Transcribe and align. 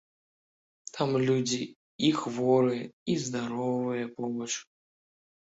Там 0.95 1.09
людзі 1.27 1.59
і 2.07 2.09
хворыя, 2.21 2.85
і 3.15 3.19
здаровыя 3.27 4.05
побач. 4.19 4.51